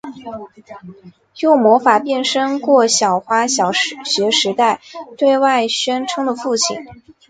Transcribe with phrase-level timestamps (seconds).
[1.41, 4.81] 用魔法变身过小花小学时代
[5.15, 6.75] 对外宣称的父亲。